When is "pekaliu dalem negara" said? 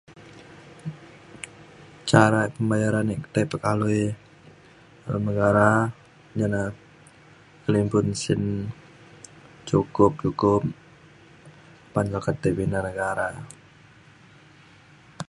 3.51-5.69